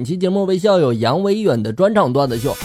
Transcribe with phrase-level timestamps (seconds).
[0.00, 2.56] 本期节目为校友杨维远的专场段子秀。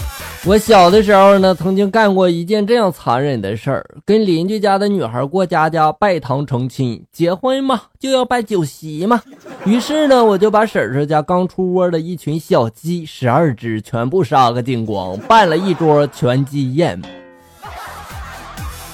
[0.46, 7.04] 我小的时候呢，曾经干过一件这样残忍的事儿，跟邻居家的女孩过家家拜堂成亲。
[7.12, 9.22] 结婚嘛，就要办酒席嘛。
[9.66, 17.02] 于是呢，我就把婶婶家刚出窝的一群小鸡十二只全部杀个精光，办了一桌全鸡宴。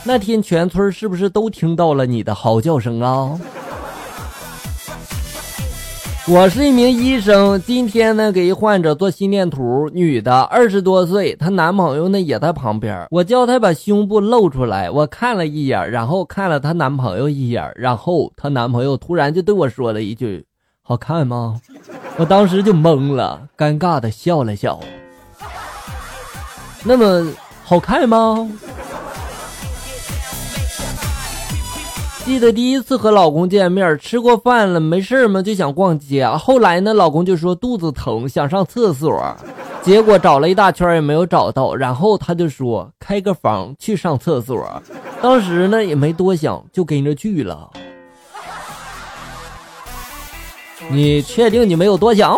[0.03, 3.39] 那天全村是不是都听到了你的嚎叫声啊？
[6.27, 13.07] 我是一名医生，今天呢给一患者做心电图，女的，二十多岁，她男朋友呢也在旁边。
[13.09, 20.45] 我叫她把胸部露出来，我看了一眼，然后看了她男朋友一眼，然后她男朋友突然就对我说了一句
[20.83, 21.59] ：“好看吗？”
[22.17, 24.79] 我当时就懵了，尴尬的笑了笑。
[26.83, 27.33] 那么
[27.63, 28.47] 好看吗？
[32.31, 36.25] 记得第一次和老公见面，吃过饭了，没事嘛就想逛街。
[36.25, 39.21] 后来呢，老公就说肚子疼，想上厕所，
[39.81, 41.75] 结果找了一大圈也没有找到。
[41.75, 44.65] 然后他就说开个房去上厕所。
[45.21, 47.69] 当时呢也没多想，就跟着去了。
[50.89, 52.37] 你确定你没有多想？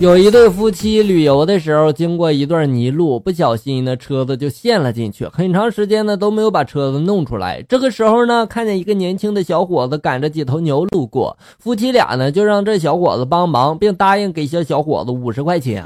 [0.00, 7.60] 有一对夫妻旅游的时候，经过一段泥路，不小心呢，车子就陷了进去，很长时间呢都没有把车子弄出来。
[7.68, 15.84] 这个时候呢，看见一个年轻的小伙子赶着几头牛路过，夫妻俩呢就让这小伙子帮忙，并答应给小小伙子五十块钱。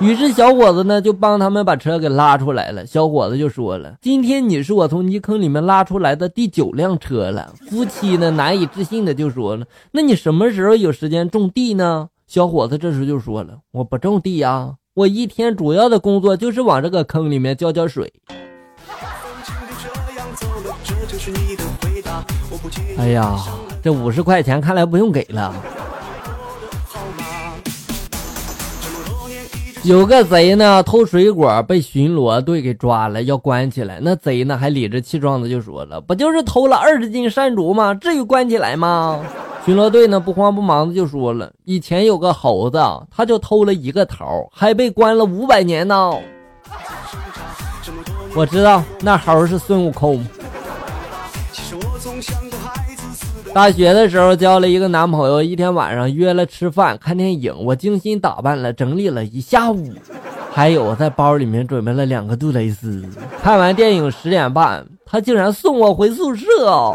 [0.00, 2.86] 于是小伙子呢就帮他们把车给拉出来了。
[2.86, 18.12] 小伙子就说了：“今天你是我从泥坑里面拉出来的第九辆车了。”夫妻呢难以置信的就说了：“那你什么时候有时间种地呢？”小伙子这时就说了：“我不种地呀，我一天主要的工作就是往这个坑里面浇浇水。”
[22.98, 23.34] 哎呀，
[23.82, 25.54] 这五十块钱看来不用给了。
[29.88, 33.98] 有个贼呢偷水果被巡逻队给抓了，要关起来。
[34.02, 37.94] 那贼呢还理直气壮的就说了：“不就是偷了二十斤山竹吗？
[37.94, 39.18] 至于关起来吗？”
[39.64, 42.78] 巡逻队呢不慌不忙的就说了：“以前有个猴子，
[43.10, 46.12] 他就偷了一个桃，还被关了五百年呢。”
[48.36, 50.22] 我知道那猴是孙悟空。
[53.54, 59.92] 大学的时候交了一个男朋友，一天晚上约了吃饭看电影，我精心打扮了，整理了一下午，
[60.52, 63.04] 还有我在包里面准备了两个杜蕾斯。
[63.42, 66.94] 看完电影十点半，他竟然送我回宿舍。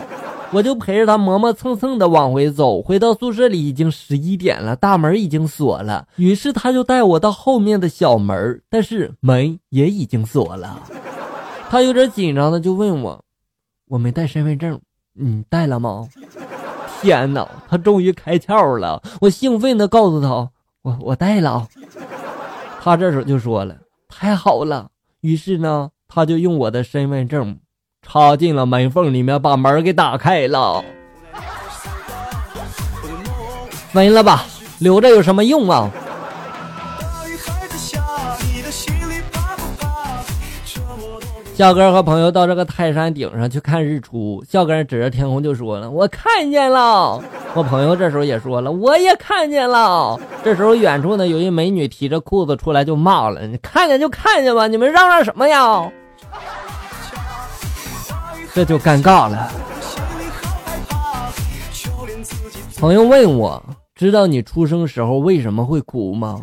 [0.52, 6.06] 我就陪着他磨磨蹭蹭的往回走，回到宿舍里已经十一点了，大门已经锁了。
[6.18, 10.80] 于是他就带我到后面的小门，但是门也已经锁了。
[11.72, 13.20] 他有点紧张的就问我
[13.90, 14.80] ：“我没带身份证，
[15.14, 16.08] 你带了吗？”
[17.02, 19.02] 天哪，他终于开窍了！
[19.22, 20.50] 我兴奋的告诉他
[20.84, 21.68] ：“我我带了。”
[22.82, 23.76] 他这时候就说了
[24.08, 24.90] ：“太好了！”
[25.22, 27.60] 于是呢，他就用我的身份证。
[28.06, 30.84] 插进了门缝里面，把门给打开了。
[33.92, 34.44] 分了吧，
[34.80, 35.90] 留着有什么用啊？
[41.54, 47.22] 笑哥和朋友到这个泰山顶上去看日出，笑哥指着天空就说了：“我看见了。”
[47.54, 55.92] 我朋友这时候也说了：“我也看见了。”这时候远处呢有一美女提着裤子出来就骂了：“你看见就看见吧，你们嚷嚷什么呀？”
[58.56, 59.52] 这就尴尬了。
[62.80, 63.64] 朋友问我
[63.96, 66.42] ：“知道你出生时候为什么会哭吗？”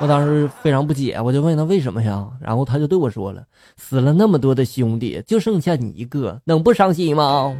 [0.00, 2.26] 我当时非常不解，我就问他为什么呀？
[2.40, 3.42] 然后他就对我说了
[3.76, 7.56] ：“死了那么多的兄弟，就剩下你一个，能不伤心吗？”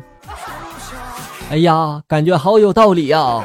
[1.51, 3.43] 哎呀，感觉好有道理呀！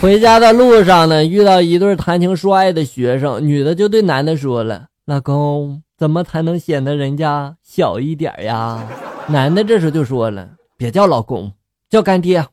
[0.00, 8.84] 回家的路上呢，遇到一对谈情说爱的学生，女的就对男的说了：“老公。”怎么才能显得人家小一点呀？
[9.28, 11.52] 男的这时就说了：“别叫老公，
[11.88, 12.44] 叫干爹。”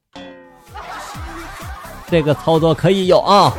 [2.10, 3.54] 这个操作可以有啊。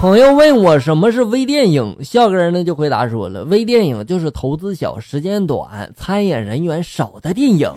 [0.00, 7.72] 朋友问我什么是微电影，笑哥呢就回答说了：“微电影就是投资小、时间短、参演人员少的电影。”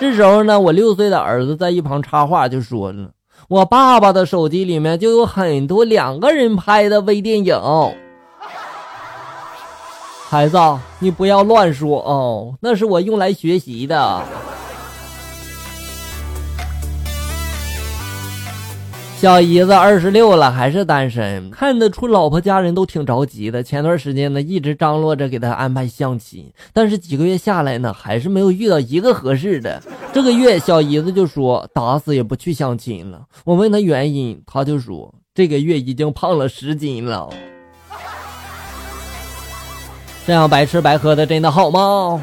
[0.00, 3.10] 这时候呢，我六岁的儿子在一旁插话就说了
[3.48, 7.60] ：“我爸爸的手机里面就有很多两个人拍的微电影。”
[10.30, 10.58] 孩子，
[10.98, 14.22] 你不要乱说哦，那是我用来学习的。
[19.24, 23.62] 小姨子二十六了，还是单身，看得出老婆家人都挺着急的。
[23.62, 29.82] 前段时间呢，一直张罗着给他安排相亲，但是几个月下来呢，还是没有遇到一个合适的。
[30.12, 33.22] 这个月，小姨子就说打死也不去相亲了。
[33.44, 37.30] 我问他原因，他就说这个月已经胖了十斤了。
[40.26, 42.22] 这样白吃白喝的真的好吗？